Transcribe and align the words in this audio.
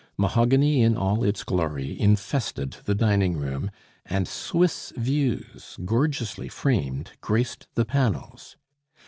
Mahogany 0.17 0.81
in 0.81 0.97
all 0.97 1.23
its 1.23 1.43
glory 1.43 1.95
infested 2.01 2.77
the 2.85 2.95
dining 2.95 3.37
room, 3.37 3.69
and 4.03 4.27
Swiss 4.27 4.91
views, 4.97 5.77
gorgeously 5.85 6.49
framed, 6.49 7.11
graced 7.21 7.67
the 7.75 7.85
panels. 7.85 8.57